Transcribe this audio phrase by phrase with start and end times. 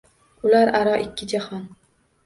[0.47, 1.63] Ular aro ikki jahon